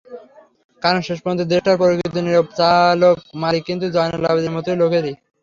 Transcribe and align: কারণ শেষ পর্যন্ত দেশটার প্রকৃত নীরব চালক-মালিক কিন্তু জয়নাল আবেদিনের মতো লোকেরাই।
কারণ 0.81 0.99
শেষ 1.01 1.17
পর্যন্ত 1.21 1.41
দেশটার 1.51 1.79
প্রকৃত 1.79 2.15
নীরব 2.17 2.47
চালক-মালিক 2.57 3.63
কিন্তু 3.69 3.85
জয়নাল 3.95 4.23
আবেদিনের 4.25 4.55
মতো 4.57 4.69
লোকেরাই। 4.81 5.15